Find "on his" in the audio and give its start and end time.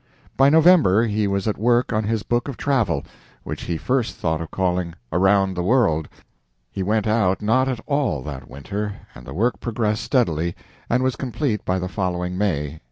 1.93-2.23